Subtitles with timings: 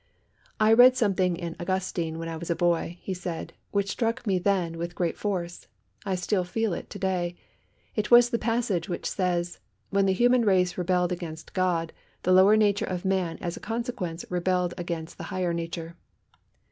[0.59, 4.39] "I read something in 'Augustine' when I was a boy," he said, "which struck me
[4.39, 5.67] then with great force.
[6.07, 7.35] I still feel it to day.
[7.95, 9.59] It was the passage which says,
[9.91, 11.93] 'When the human race rebelled against God,
[12.23, 15.95] the lower nature of man as a consequence rebelled against the higher nature.'"